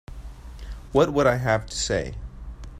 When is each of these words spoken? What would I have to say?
What 0.93 1.13
would 1.13 1.27
I 1.27 1.35
have 1.35 1.67
to 1.67 1.75
say? 1.77 2.15